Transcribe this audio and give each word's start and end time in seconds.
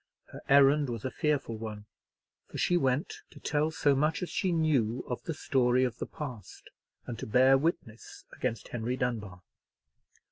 Her 0.31 0.41
errand 0.49 0.89
was 0.89 1.05
a 1.05 1.11
fearful 1.11 1.57
one, 1.57 1.85
for 2.47 2.57
she 2.57 2.75
went 2.75 3.21
to 3.29 3.39
tell 3.39 3.69
so 3.69 3.95
much 3.95 4.23
as 4.23 4.31
she 4.31 4.51
knew 4.51 5.03
of 5.07 5.21
the 5.25 5.33
story 5.35 5.83
of 5.83 5.99
the 5.99 6.07
past, 6.07 6.71
and 7.05 7.19
to 7.19 7.27
bear 7.27 7.55
witness 7.55 8.25
against 8.33 8.69
Henry 8.69 8.97
Dunbar. 8.97 9.43